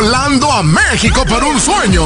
[0.00, 2.02] volando a México por un sueño.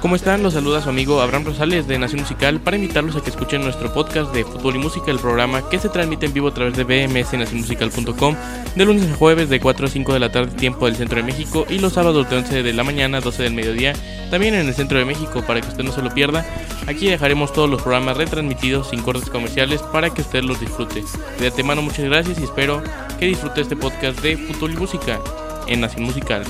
[0.00, 0.42] ¿Cómo están?
[0.42, 3.92] Los saluda su amigo Abraham Rosales de Nación Musical para invitarlos a que escuchen nuestro
[3.92, 6.84] podcast de fútbol y música, el programa que se transmite en vivo a través de
[6.84, 8.36] bmsnacionmusical.com
[8.74, 11.24] de lunes a jueves de 4 a 5 de la tarde tiempo del centro de
[11.24, 13.92] México y los sábados de 11 de la mañana a 12 del mediodía
[14.30, 16.46] también en el centro de México para que usted no se lo pierda.
[16.86, 21.04] Aquí dejaremos todos los programas retransmitidos sin cortes comerciales para que usted los disfrute.
[21.38, 22.82] De antemano muchas gracias y espero
[23.18, 25.20] que disfrute este podcast de fútbol y música
[25.68, 26.44] en Nación Musical.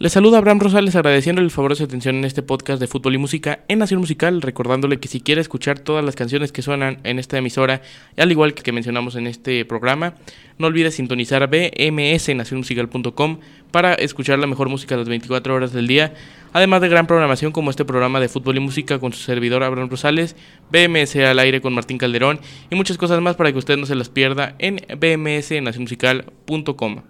[0.00, 3.16] Les saluda Abraham Rosales agradeciéndole el favor de su atención en este podcast de fútbol
[3.16, 7.00] y música en Nación Musical, recordándole que si quiere escuchar todas las canciones que suenan
[7.04, 7.82] en esta emisora,
[8.16, 10.14] al igual que que mencionamos en este programa,
[10.56, 16.14] no olvide sintonizar bmsnacionmusical.com para escuchar la mejor música las 24 horas del día,
[16.54, 19.90] además de gran programación como este programa de fútbol y música con su servidor Abraham
[19.90, 20.34] Rosales,
[20.72, 23.96] BMS al aire con Martín Calderón y muchas cosas más para que usted no se
[23.96, 27.02] las pierda en bmsnacionmusical.com.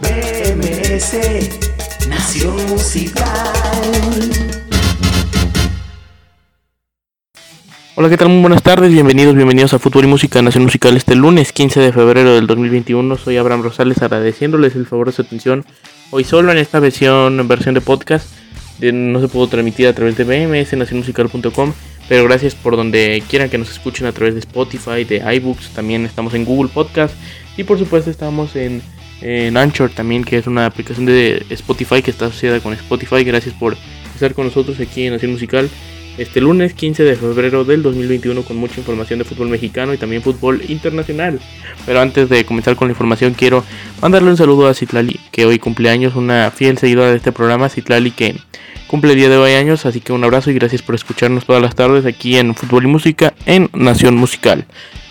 [0.00, 1.16] BMS
[2.08, 3.24] Nación Musical.
[7.94, 8.28] Hola, ¿qué tal?
[8.28, 11.92] Muy buenas tardes, bienvenidos, bienvenidos a Fútbol y Música Nación Musical este lunes 15 de
[11.92, 13.16] febrero del 2021.
[13.16, 15.64] Soy Abraham Rosales agradeciéndoles el favor de su atención.
[16.10, 18.28] Hoy solo en esta versión, versión de podcast,
[18.80, 21.72] no se pudo transmitir a través de BMS nacionmusical.com,
[22.08, 26.04] pero gracias por donde quieran que nos escuchen a través de Spotify, de iBooks, también
[26.04, 27.14] estamos en Google Podcast
[27.56, 28.82] y por supuesto estamos en
[29.20, 33.24] en Anchor también, que es una aplicación de Spotify que está asociada con Spotify.
[33.24, 33.76] Gracias por
[34.14, 35.68] estar con nosotros aquí en Nación Musical
[36.18, 40.22] este lunes 15 de febrero del 2021 con mucha información de fútbol mexicano y también
[40.22, 41.40] fútbol internacional.
[41.84, 43.64] Pero antes de comenzar con la información quiero
[44.00, 47.68] mandarle un saludo a Citlali que hoy cumple años, una fiel seguidora de este programa,
[47.68, 48.36] Citlali que
[48.86, 51.60] cumple el día de hoy años, así que un abrazo y gracias por escucharnos todas
[51.60, 54.64] las tardes aquí en Fútbol y Música en Nación Musical.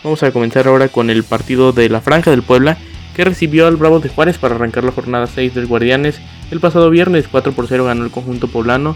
[0.04, 2.78] Vamos a comenzar ahora con el partido de la Franja del Puebla
[3.16, 6.20] que recibió al Bravo de Juárez para arrancar la jornada 6 del Guardianes.
[6.52, 8.96] El pasado viernes 4 por 0 ganó el conjunto poblano.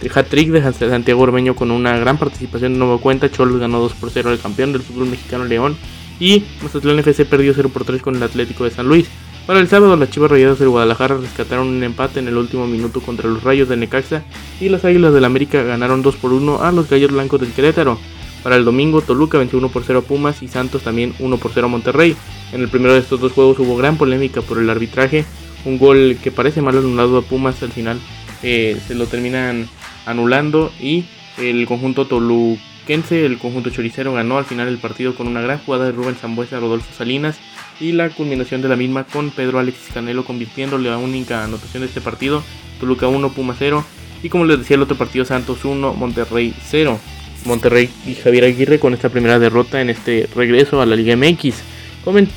[0.00, 3.30] El hat-trick de Santiago Ormeño con una gran participación de nueva cuenta.
[3.30, 5.76] Cholos ganó 2 por 0 al campeón del fútbol mexicano León.
[6.20, 9.08] Y Mazatlán FC perdió 0 por 3 con el Atlético de San Luis.
[9.46, 13.00] Para el sábado, las Chivas Rayadas del Guadalajara rescataron un empate en el último minuto
[13.00, 14.22] contra los Rayos de Necaxa
[14.60, 17.98] y las Águilas del América ganaron 2 por 1 a los Gallos Blancos del Querétaro.
[18.42, 21.52] Para el domingo, Toluca venció 1 por 0 a Pumas y Santos también 1 por
[21.52, 22.16] 0 a Monterrey.
[22.52, 25.24] En el primero de estos dos juegos hubo gran polémica por el arbitraje.
[25.64, 27.98] Un gol que parece mal anulado a Pumas al final
[28.42, 29.68] eh, se lo terminan
[30.04, 31.06] anulando y
[31.38, 35.86] el conjunto toluquense, el conjunto choricero ganó al final el partido con una gran jugada
[35.86, 37.38] de Rubén Zambuesa a Rodolfo Salinas
[37.80, 41.88] y la culminación de la misma con Pedro Alexis Canelo convirtiéndole la única anotación de
[41.88, 42.42] este partido.
[42.78, 43.84] Toluca 1, Pumas 0
[44.22, 46.98] y como les decía el otro partido Santos 1, Monterrey 0.
[47.46, 51.54] Monterrey y Javier Aguirre con esta primera derrota en este regreso a la Liga MX.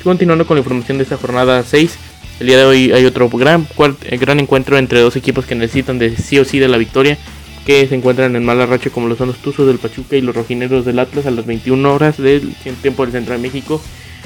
[0.04, 1.98] Continuando con la información de esta jornada 6,
[2.40, 3.68] el día de hoy hay otro gran,
[4.06, 7.18] eh, gran encuentro entre dos equipos que necesitan de sí o sí de la victoria,
[7.66, 10.36] que se encuentran en mala racha como lo son los Tuzos del Pachuca y los
[10.36, 13.82] Rojineros del Atlas a las 21 horas del tiempo del Centro de México.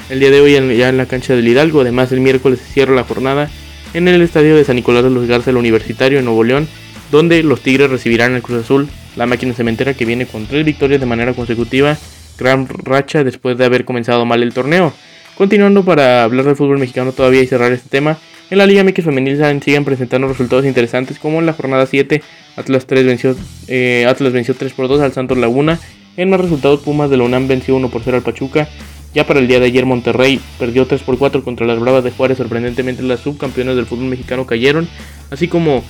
[0.08, 2.94] El día de hoy ya en la cancha del Hidalgo, además el miércoles se cierra
[2.94, 3.50] la jornada
[3.94, 6.68] en el estadio de San Nicolás de los Garza, el Universitario en Nuevo León,
[7.10, 11.00] donde los Tigres recibirán al Cruz Azul la máquina cementera que viene con tres victorias
[11.00, 11.96] de manera consecutiva,
[12.38, 14.92] gran racha después de haber comenzado mal el torneo.
[15.36, 18.18] Continuando para hablar del fútbol mexicano todavía y cerrar este tema,
[18.50, 22.22] en la Liga MX Femenil siguen presentando resultados interesantes como en la jornada 7
[22.56, 23.36] Atlas, 3 venció,
[23.68, 25.80] eh, Atlas venció 3 por 2 al Santos Laguna,
[26.16, 28.68] en más resultados Pumas de la UNAM venció 1 por 0 al Pachuca,
[29.14, 32.10] ya para el día de ayer Monterrey perdió 3 por 4 contra las Bravas de
[32.10, 34.88] Juárez, sorprendentemente las subcampeones del fútbol mexicano cayeron,
[35.30, 35.82] así como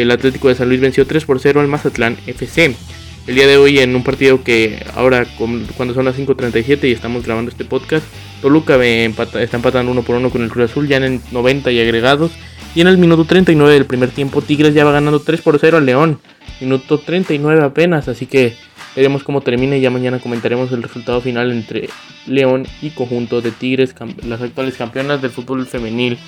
[0.00, 2.74] el Atlético de San Luis venció 3 por 0 al Mazatlán FC.
[3.26, 7.24] El día de hoy en un partido que ahora cuando son las 5.37 y estamos
[7.24, 8.04] grabando este podcast,
[8.40, 11.80] Toluca está empatando 1 por 1 con el Cruz Azul ya en el 90 y
[11.80, 12.32] agregados.
[12.74, 15.76] Y en el minuto 39 del primer tiempo Tigres ya va ganando 3 por 0
[15.76, 16.18] al León.
[16.60, 18.56] Minuto 39 apenas, así que
[18.96, 21.90] veremos cómo termina y ya mañana comentaremos el resultado final entre
[22.26, 23.94] León y conjunto de Tigres,
[24.26, 26.18] las actuales campeonas del fútbol femenil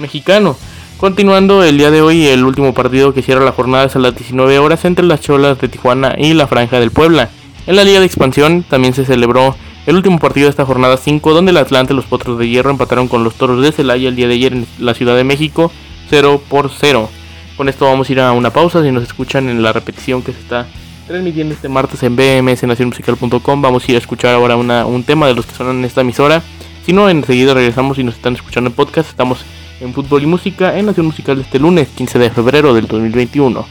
[0.00, 0.56] mexicano.
[1.02, 4.14] Continuando el día de hoy, el último partido que cierra la jornada es a las
[4.14, 7.28] 19 horas entre las Cholas de Tijuana y la Franja del Puebla.
[7.66, 9.56] En la Liga de Expansión también se celebró
[9.86, 12.70] el último partido de esta jornada 5, donde el Atlante y los Potros de Hierro
[12.70, 15.72] empataron con los Toros de Celaya el día de ayer en la Ciudad de México,
[16.08, 17.08] 0 por 0.
[17.56, 20.32] Con esto vamos a ir a una pausa, si nos escuchan en la repetición que
[20.32, 20.68] se está
[21.08, 25.46] transmitiendo este martes en bmsnacionmusical.com, vamos a ir a escuchar ahora un tema de los
[25.46, 26.44] que suenan en esta emisora.
[26.86, 29.44] Si no, enseguida regresamos y nos están escuchando en podcast, estamos
[29.82, 33.66] en Fútbol y Música en Nación Musical este lunes 15 de febrero del 2021.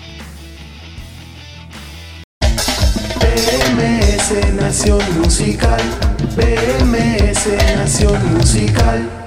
[3.19, 5.81] BMS Nación Musical,
[6.36, 7.48] BMS
[7.78, 9.20] Nación Musical.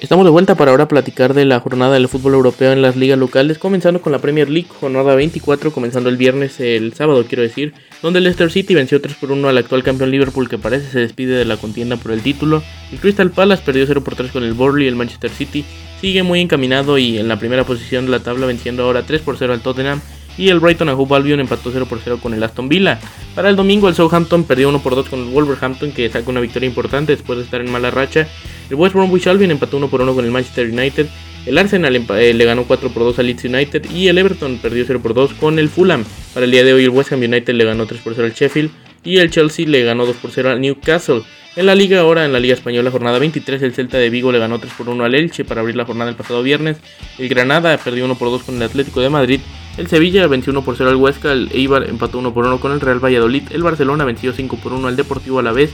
[0.00, 3.18] Estamos de vuelta para ahora platicar de la jornada del fútbol europeo en las ligas
[3.18, 7.74] locales, comenzando con la Premier League, jornada 24, comenzando el viernes, el sábado quiero decir,
[8.00, 11.36] donde Leicester City venció 3 por 1 al actual campeón Liverpool que parece se despide
[11.36, 14.54] de la contienda por el título, el Crystal Palace perdió 0 por 3 con el
[14.54, 15.66] Burnley, el Manchester City
[16.00, 19.36] sigue muy encaminado y en la primera posición de la tabla venciendo ahora 3 por
[19.36, 20.00] 0 al Tottenham,
[20.40, 22.98] y el Brighton a Hove Albion empató 0 por 0 con el Aston Villa.
[23.34, 26.40] Para el domingo el Southampton perdió 1 por 2 con el Wolverhampton que saca una
[26.40, 28.26] victoria importante después de estar en mala racha.
[28.70, 31.08] El West Bromwich Albion empató 1 por 1 con el Manchester United.
[31.44, 34.82] El Arsenal eh, le ganó 4 por 2 al Leeds United y el Everton perdió
[34.86, 36.04] 0 por 2 con el Fulham.
[36.32, 38.32] Para el día de hoy el West Ham United le ganó 3 por 0 al
[38.32, 38.70] Sheffield
[39.04, 41.22] y el Chelsea le ganó 2 por 0 al Newcastle.
[41.56, 44.38] En la liga ahora, en la liga española, jornada 23, el Celta de Vigo le
[44.38, 46.76] ganó 3 por 1 al Elche para abrir la jornada el pasado viernes.
[47.18, 49.40] El Granada perdió 1 por 2 con el Atlético de Madrid.
[49.76, 52.70] El Sevilla venció 1 por 0 al Huesca, el Eibar empató 1 por 1 con
[52.70, 55.70] el Real Valladolid, el Barcelona venció 5 por 1 al Deportivo Alavés.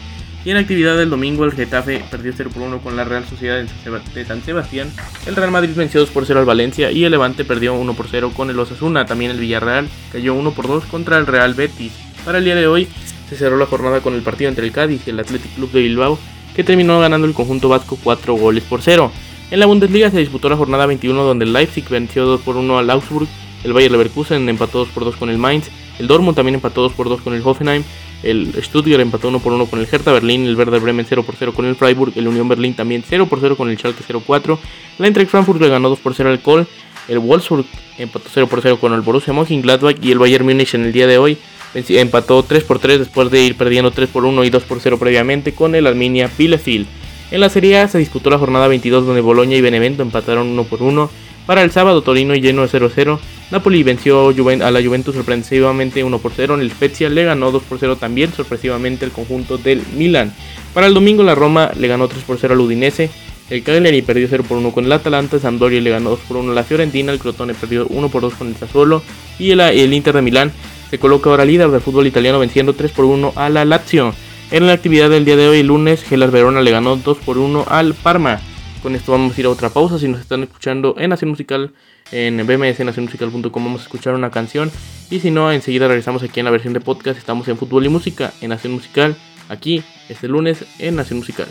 [0.46, 3.62] Y en actividad del domingo el Getafe perdió 0 por 1 con la Real Sociedad
[3.62, 4.90] de San Sebastián,
[5.26, 8.06] el Real Madrid venció 2 por 0 al Valencia y el Levante perdió 1 por
[8.08, 11.92] 0 con el Osasuna, también el Villarreal cayó 1 por 2 contra el Real Betis.
[12.24, 12.88] Para el día de hoy
[13.28, 15.80] se cerró la jornada con el partido entre el Cádiz y el Athletic Club de
[15.80, 16.18] Bilbao,
[16.54, 19.10] que terminó ganando el conjunto vasco 4 goles por 0.
[19.50, 22.78] En la Bundesliga se disputó la jornada 21 donde el Leipzig venció 2 por 1
[22.78, 23.28] al Augsburg
[23.66, 25.70] el Bayer Leverkusen empató 2 por 2 con el Mainz.
[25.98, 27.82] El Dortmund también empató 2 por 2 con el Hoffenheim.
[28.22, 30.46] El Stuttgart empató 1 por 1 con el Hertha Berlín.
[30.46, 32.12] El Werder Bremen 0 por 0 con el Freiburg.
[32.14, 34.58] El Unión Berlín también 0 por 0 con el Schalke 04.
[34.98, 36.66] La Eintracht Frankfurt le ganó 2 por 0 al Kohl.
[37.08, 37.66] El Wolfsburg
[37.98, 39.96] empató 0 por 0 con el Borussia Mönchengladbach.
[40.00, 41.36] Y el Bayern Múnich en el día de hoy
[41.74, 44.98] empató 3 por 3 después de ir perdiendo 3 por 1 y 2 por 0
[44.98, 46.86] previamente con el Arminia Bielefeld.
[47.30, 50.64] En la Serie A se disputó la jornada 22 donde Boloña y Benevento empataron 1
[50.64, 51.10] por 1.
[51.46, 53.18] Para el sábado Torino y lleno de 0-0.
[53.50, 56.54] Napoli venció a la Juventus sorpresivamente 1 por 0.
[56.54, 60.32] En el Spezia le ganó 2 por 0 también sorpresivamente el conjunto del Milan.
[60.74, 63.10] Para el domingo la Roma le ganó 3 por 0 al Udinese.
[63.48, 66.50] El Cagliari perdió 0 por 1 con el Atalanta, Sampdoria le ganó 2 por 1
[66.50, 69.04] a la Fiorentina, el Crotone perdió 1 por 2 con el Sassuolo
[69.38, 70.52] y el, el Inter de Milán
[70.90, 74.14] se coloca ahora líder del fútbol italiano venciendo 3 por 1 a la Lazio.
[74.50, 77.64] En la actividad del día de hoy, lunes, Gelas Verona le ganó 2 por 1
[77.68, 78.40] al Parma.
[78.82, 79.98] Con esto vamos a ir a otra pausa.
[79.98, 81.72] Si nos están escuchando en Nación Musical,
[82.12, 84.70] en bmsnacionmusical.com vamos a escuchar una canción.
[85.10, 87.18] Y si no, enseguida regresamos aquí en la versión de podcast.
[87.18, 89.16] Estamos en Fútbol y Música, en Nación Musical,
[89.48, 91.48] aquí este lunes en Nación Musical.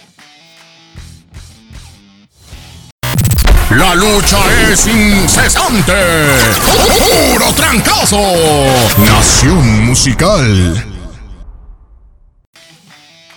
[3.78, 4.38] La lucha
[4.72, 5.92] es incesante.
[7.34, 8.22] Puro trancazo.
[9.00, 10.82] Nación Musical.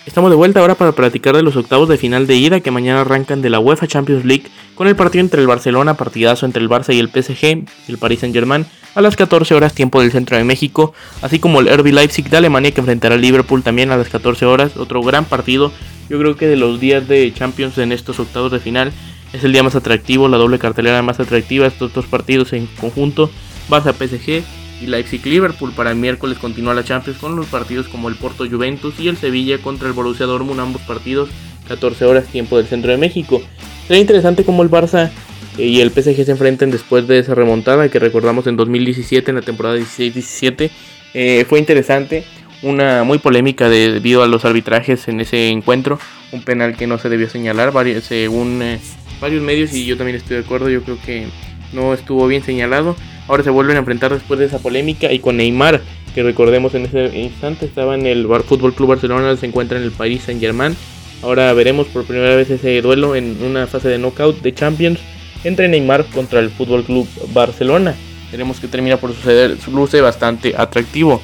[0.05, 3.01] Estamos de vuelta ahora para platicar de los octavos de final de ida que mañana
[3.01, 4.45] arrancan de la UEFA Champions League
[4.75, 8.21] con el partido entre el Barcelona, partidazo entre el Barça y el PSG, el Paris
[8.21, 8.65] Saint Germain,
[8.95, 12.37] a las 14 horas tiempo del centro de México, así como el RB Leipzig de
[12.37, 15.73] Alemania que enfrentará al Liverpool también a las 14 horas, otro gran partido.
[16.09, 18.93] Yo creo que de los días de Champions en estos octavos de final
[19.33, 23.29] es el día más atractivo, la doble cartelera más atractiva, estos dos partidos en conjunto,
[23.69, 24.43] Barça PSG
[24.81, 25.73] y Leipzig Liverpool.
[25.73, 29.17] Para el miércoles continúa la Champions con los partidos como el Porto Juventus y el
[29.17, 31.29] Sevilla contra el Borussia Dortmund, ambos partidos
[31.67, 33.41] 14 horas tiempo del centro de México.
[33.87, 35.11] Sería interesante cómo el Barça
[35.57, 39.35] eh, y el PSG se enfrenten después de esa remontada que recordamos en 2017, en
[39.35, 40.69] la temporada 16-17.
[41.13, 42.23] Eh, fue interesante,
[42.61, 45.99] una muy polémica debido a los arbitrajes en ese encuentro,
[46.31, 48.79] un penal que no se debió señalar, según eh,
[49.19, 51.27] varios medios y yo también estoy de acuerdo, yo creo que
[51.73, 52.95] no estuvo bien señalado.
[53.27, 55.81] Ahora se vuelven a enfrentar después de esa polémica y con Neymar,
[56.15, 59.91] que recordemos en ese instante estaba en el Fútbol Club Barcelona, se encuentra en el
[59.91, 60.75] Paris Saint Germain.
[61.21, 64.99] Ahora veremos por primera vez ese duelo en una fase de knockout de Champions
[65.43, 67.95] entre Neymar contra el Fútbol Club Barcelona.
[68.31, 71.21] Veremos que termina por suceder, luce bastante atractivo.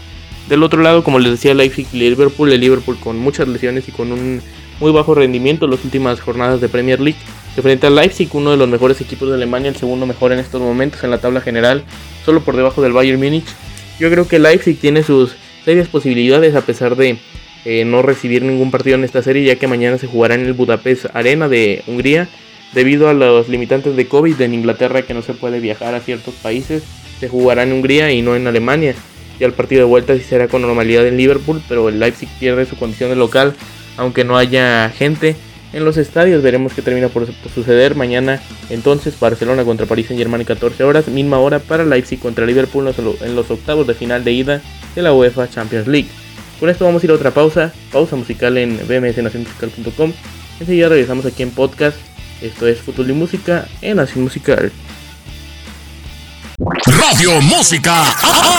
[0.49, 3.91] Del otro lado, como les decía, Leipzig y Liverpool, el Liverpool con muchas lesiones y
[3.91, 4.41] con un
[4.79, 7.19] muy bajo rendimiento en las últimas jornadas de Premier League
[7.55, 10.39] se frente al Leipzig, uno de los mejores equipos de Alemania, el segundo mejor en
[10.39, 11.85] estos momentos en la tabla general,
[12.25, 13.45] solo por debajo del Bayern Múnich.
[13.97, 17.17] Yo creo que Leipzig tiene sus serias posibilidades a pesar de
[17.63, 20.51] eh, no recibir ningún partido en esta serie, ya que mañana se jugará en el
[20.51, 22.27] Budapest Arena de Hungría,
[22.73, 26.33] debido a los limitantes de COVID en Inglaterra que no se puede viajar a ciertos
[26.35, 26.83] países,
[27.21, 28.95] se jugará en Hungría y no en Alemania.
[29.39, 32.65] Y el partido de vuelta sí será con normalidad en Liverpool, pero el Leipzig pierde
[32.65, 33.55] su condición de local,
[33.95, 35.37] aunque no haya gente
[35.75, 36.41] en los estadios.
[36.41, 38.41] Veremos qué termina por, suceder mañana.
[38.69, 42.91] Entonces, Barcelona contra París en Germán 14 horas, misma hora para Leipzig contra Liverpool
[43.21, 44.61] en los octavos de final de ida
[44.95, 46.09] de la UEFA Champions League.
[46.59, 50.13] Con esto vamos a ir a otra pausa, pausa musical en bmsnacionmusical.com.
[50.59, 51.97] Enseguida regresamos aquí en podcast.
[52.41, 54.71] Esto es Fútbol y Música en Nación Musical.
[56.87, 58.15] Radio Música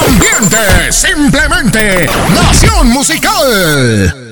[0.07, 4.26] Ambiente, simplemente Nación Musical.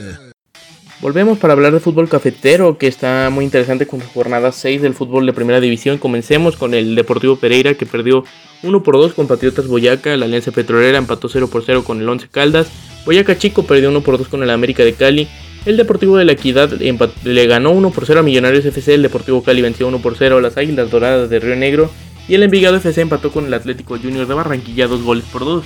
[1.04, 4.94] Volvemos para hablar de fútbol cafetero, que está muy interesante con la jornada 6 del
[4.94, 5.98] fútbol de primera división.
[5.98, 8.24] Comencemos con el Deportivo Pereira, que perdió
[8.62, 10.16] 1 por 2 con Patriotas Boyaca.
[10.16, 12.68] La Alianza Petrolera empató 0 por 0 con el 11 Caldas.
[13.04, 15.28] Boyaca Chico perdió 1 por 2 con el América de Cali.
[15.66, 18.94] El Deportivo de la Equidad le ganó 1 por 0 a Millonarios FC.
[18.94, 21.90] El Deportivo Cali venció 1 por 0 a las Águilas Doradas de Río Negro.
[22.28, 25.64] Y el Envigado FC empató con el Atlético Junior de Barranquilla 2 goles por 2.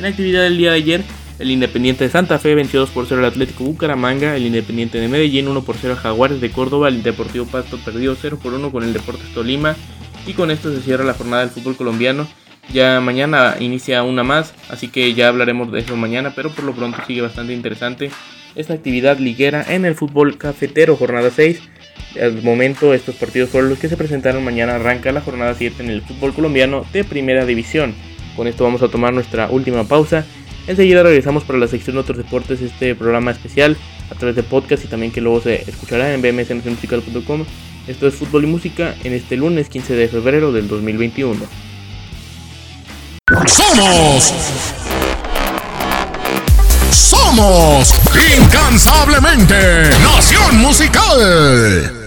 [0.00, 1.02] En actividad del día de ayer,
[1.40, 4.36] el Independiente de Santa Fe venció 2 por 0 al Atlético Bucaramanga.
[4.36, 6.88] El Independiente de Medellín 1 por 0 a Jaguares de Córdoba.
[6.88, 9.74] El Deportivo Pasto perdió 0 por 1 con el Deportes Tolima.
[10.26, 12.28] Y con esto se cierra la jornada del fútbol colombiano.
[12.72, 16.72] Ya mañana inicia una más, así que ya hablaremos de eso mañana, pero por lo
[16.72, 18.10] pronto sigue bastante interesante
[18.54, 21.60] esta actividad liguera en el fútbol cafetero, jornada 6.
[22.20, 25.90] Al momento estos partidos fueron los que se presentaron, mañana arranca la jornada 7 en
[25.90, 27.94] el fútbol colombiano de primera división.
[28.36, 30.24] Con esto vamos a tomar nuestra última pausa
[30.70, 33.76] Enseguida regresamos para la sección de otros deportes, este programa especial
[34.08, 37.44] a través de podcast y también que luego se escuchará en bmsnmusical.com.
[37.88, 41.40] Esto es Fútbol y Música en este lunes 15 de febrero del 2021.
[43.48, 44.32] Somos.
[46.92, 47.92] Somos
[48.38, 51.99] incansablemente Nación Musical.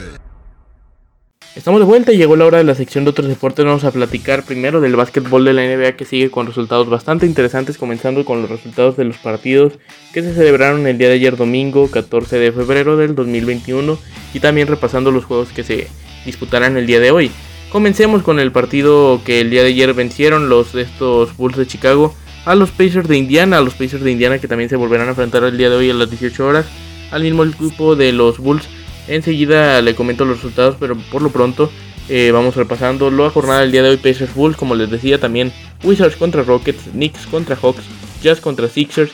[1.63, 3.63] Estamos de vuelta y llegó la hora de la sección de otros deportes.
[3.63, 7.77] Vamos a platicar primero del básquetbol de la NBA que sigue con resultados bastante interesantes,
[7.77, 9.71] comenzando con los resultados de los partidos
[10.13, 13.97] que se celebraron el día de ayer domingo 14 de febrero del 2021
[14.33, 15.87] y también repasando los juegos que se
[16.25, 17.31] disputarán el día de hoy.
[17.71, 21.65] Comencemos con el partido que el día de ayer vencieron los de estos Bulls de
[21.65, 25.07] Chicago a los Pacers de Indiana, a los Pacers de Indiana que también se volverán
[25.07, 26.65] a enfrentar el día de hoy a las 18 horas,
[27.11, 28.67] al mismo grupo de los Bulls
[29.07, 31.69] Enseguida le comento los resultados, pero por lo pronto
[32.09, 33.97] eh, vamos repasando la jornada del día de hoy.
[33.97, 35.51] Pacers Bulls, como les decía, también
[35.83, 37.83] Wizards contra Rockets, Knicks contra Hawks,
[38.21, 39.11] Jazz contra Sixers,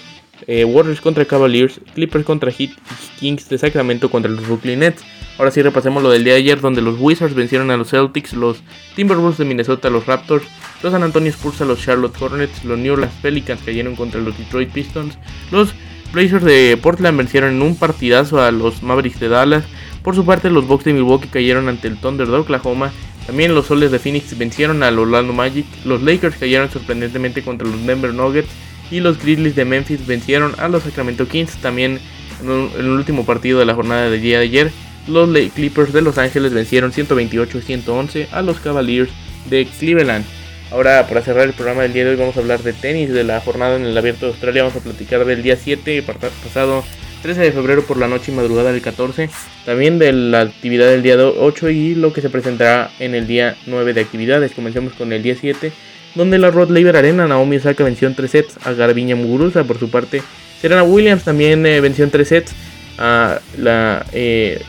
[0.48, 5.03] eh, Warriors contra Cavaliers, Clippers contra Heat y Kings de Sacramento contra los Brooklyn Nets.
[5.38, 8.34] Ahora sí repasemos lo del día de ayer, donde los Wizards vencieron a los Celtics,
[8.34, 8.62] los
[8.96, 10.43] Timberwolves de Minnesota a los Raptors,
[10.84, 14.38] los San Antonio Spurs a los Charlotte Hornets, los New Orleans Pelicans cayeron contra los
[14.38, 15.17] Detroit Pistons,
[15.51, 15.74] los
[16.12, 19.63] Blazers de Portland vencieron en un partidazo a los Mavericks de Dallas.
[20.03, 22.91] Por su parte, los Bucks de Milwaukee cayeron ante el Thunder de Oklahoma.
[23.25, 25.65] También los Soles de Phoenix vencieron al Orlando Magic.
[25.86, 28.50] Los Lakers cayeron sorprendentemente contra los Denver Nuggets.
[28.89, 31.58] Y los Grizzlies de Memphis vencieron a los Sacramento Kings.
[31.58, 32.00] También
[32.41, 34.72] en el último partido de la jornada del día de ayer,
[35.08, 39.12] los Clippers de Los Ángeles vencieron 128-111 a los Cavaliers
[39.50, 40.25] de Cleveland.
[40.72, 43.24] Ahora, para cerrar el programa del día de hoy, vamos a hablar de tenis, de
[43.24, 44.63] la jornada en el Abierto de Australia.
[44.63, 46.84] Vamos a platicar del día 7, pasado
[47.21, 49.29] 13 de febrero por la noche y madrugada del 14.
[49.65, 53.57] También de la actividad del día 8 y lo que se presentará en el día
[53.65, 54.53] 9 de actividades.
[54.53, 55.71] Comencemos con el día 7,
[56.15, 59.63] donde la Rod Laver Arena, Naomi Osaka venció en 3 sets a Garbiña Muguruza.
[59.63, 60.21] Por su parte,
[60.61, 62.53] Serena Williams también eh, venció en 3 sets
[62.97, 64.61] a la eh,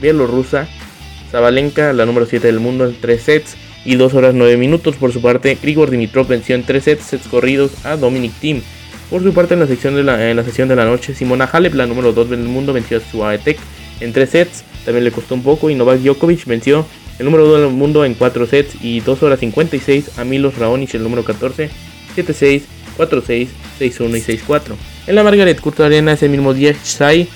[0.00, 0.68] bielorrusa
[1.32, 4.96] Zabalenka, la número 7 del mundo, en 3 sets y 2 horas 9 minutos.
[4.96, 8.62] Por su parte, Grigor Dimitrov venció en 3 sets, sets corridos a Dominic Thiem.
[9.12, 11.44] Por su parte, en la, sección de la, en la sesión de la noche, Simona
[11.44, 13.58] Halep, la número 2 del mundo, venció a Suaetek
[14.00, 14.64] en 3 sets.
[14.86, 16.86] También le costó un poco y Novak Djokovic venció
[17.18, 20.94] el número 2 del mundo en 4 sets y 2 horas 56 a Milos Raonic,
[20.94, 21.68] el número 14,
[22.16, 22.62] 7-6,
[22.96, 24.60] 4-6, 6-1 y 6-4.
[25.06, 27.28] En la Margaret Court Arena ese mismo día, Sai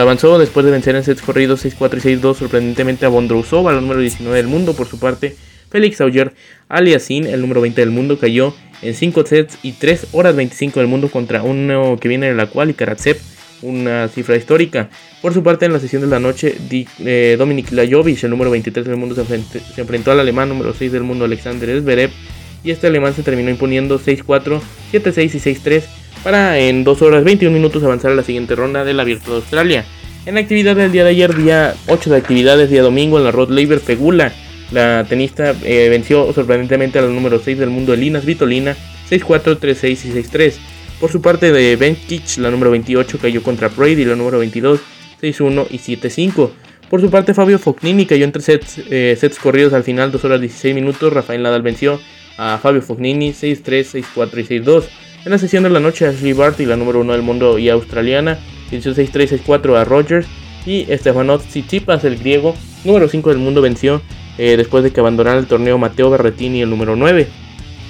[0.00, 4.00] avanzó después de vencer en sets corridos 6-4 y 6-2 sorprendentemente a Bondrousova, la número
[4.00, 4.72] 19 del mundo.
[4.72, 5.36] Por su parte,
[5.68, 6.32] Félix Auger
[6.70, 10.88] Aliassime, el número 20 del mundo, cayó en 5 sets y 3 horas 25 del
[10.88, 13.18] mundo contra uno que viene de la cual y Karatsev,
[13.62, 14.88] una cifra histórica.
[15.20, 18.86] Por su parte, en la sesión de la noche, eh, Dominic Lajovic, el número 23
[18.86, 22.10] del mundo, se, enfrentó al alemán número 6 del mundo, Alexander Zverev,
[22.62, 24.60] y este alemán se terminó imponiendo 6-4,
[24.92, 25.82] 7-6 y 6-3
[26.22, 29.84] para en 2 horas 21 minutos avanzar a la siguiente ronda del Abierto de Australia.
[30.26, 33.30] En la actividad del día de ayer, día 8 de actividades, día domingo, en la
[33.30, 34.32] Rod Laver Pegula
[34.70, 38.76] la tenista eh, venció sorprendentemente a la número 6 del mundo, Elinas Vitolina,
[39.10, 40.54] 6-4, 3-6 y 6-3.
[41.00, 41.96] Por su parte de Ben
[42.38, 44.80] la número 28 cayó contra Brady, la número 22,
[45.22, 46.50] 6-1 y 7-5.
[46.90, 50.40] Por su parte Fabio Fognini cayó entre sets, eh, sets corridos al final, 2 horas
[50.40, 51.12] 16 minutos.
[51.12, 52.00] Rafael Nadal venció
[52.36, 54.84] a Fabio Fognini 6-3, 6-4 y 6-2.
[55.24, 58.38] En la sesión de la noche Ashley Barty, la número 1 del mundo y australiana,
[58.70, 60.26] venció 6-3, 6-4 a Rogers.
[60.66, 64.02] Y Stefanos Tsitsipas, el griego, número 5 del mundo, venció
[64.38, 67.26] eh, después de que abandonara el torneo Mateo Berretini el número 9.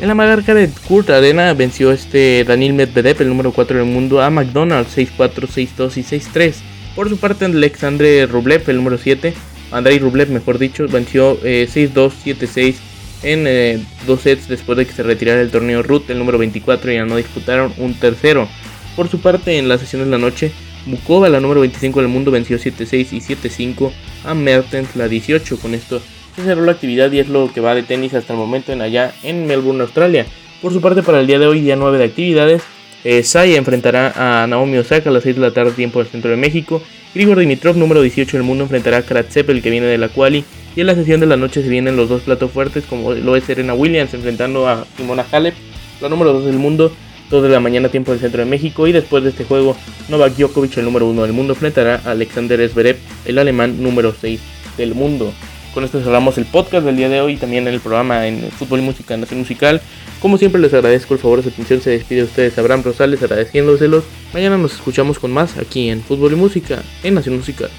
[0.00, 4.30] En la Margaret Court Arena venció este Daniel Medvedev, el número 4 del mundo, a
[4.30, 6.54] McDonald's 6-4, 6-2 y 6-3.
[6.94, 9.34] Por su parte, Alexandre Rublev, el número 7,
[9.70, 12.74] Andrei Rublev, mejor dicho, venció 6-2, eh, 7-6
[13.22, 16.92] en eh, dos sets después de que se retirara el torneo Ruth, el número 24,
[16.92, 18.48] y ya no disputaron un tercero.
[18.96, 20.52] Por su parte, en la sesión de la noche,
[20.86, 23.92] Bukova, la número 25 del mundo, venció 7-6 y 7-5
[24.24, 25.58] a Mertens, la 18.
[25.58, 26.00] Con esto
[26.38, 28.80] se cerró la actividad y es lo que va de tenis hasta el momento en
[28.80, 30.24] allá en Melbourne, Australia.
[30.62, 32.62] Por su parte, para el día de hoy, día 9 de actividades,
[33.04, 33.24] eh,
[33.56, 36.80] enfrentará a Naomi Osaka a las 6 de la tarde, tiempo del centro de México.
[37.14, 40.44] Grigor Dimitrov, número 18 del mundo, enfrentará a Kratsep, el que viene de la quali.
[40.76, 43.34] Y en la sesión de la noche se vienen los dos platos fuertes, como lo
[43.34, 45.54] es Serena Williams enfrentando a Simona Halep,
[46.00, 46.92] la número 2 del mundo,
[47.30, 48.86] 2 de la mañana, tiempo del centro de México.
[48.86, 49.76] Y después de este juego,
[50.08, 54.40] Novak Djokovic, el número 1 del mundo, enfrentará a Alexander Zverev, el alemán número 6
[54.76, 55.32] del mundo.
[55.78, 58.82] Con esto cerramos el podcast del día de hoy, también el programa en Fútbol y
[58.82, 59.80] Música, Nación Musical.
[60.18, 63.22] Como siempre les agradezco el favor de su atención, se despide de ustedes Abraham Rosales
[63.22, 64.02] agradeciéndoselos.
[64.34, 67.70] Mañana nos escuchamos con más aquí en Fútbol y Música, en Nación Musical.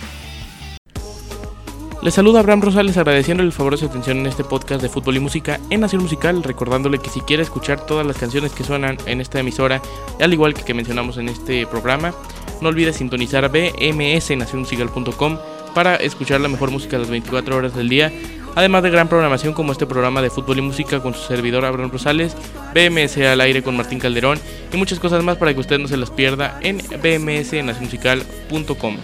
[2.02, 5.18] Les saluda Abraham Rosales agradeciéndole el favor de su atención en este podcast de fútbol
[5.18, 8.98] y música en Nación Musical, recordándole que si quiere escuchar todas las canciones que suenan
[9.08, 9.82] en esta emisora,
[10.22, 12.14] al igual que que mencionamos en este programa,
[12.62, 15.38] no olvide sintonizar bmsnacionmusical.com
[15.74, 18.12] para escuchar la mejor música las 24 horas del día,
[18.56, 21.92] además de gran programación como este programa de fútbol y música con su servidor Abraham
[21.92, 22.36] Rosales,
[22.74, 24.40] BMS al aire con Martín Calderón
[24.72, 28.98] y muchas cosas más para que usted no se las pierda en bmsnacionmusical.com.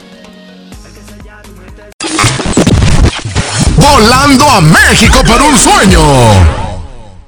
[3.78, 6.65] Volando a México por un sueño.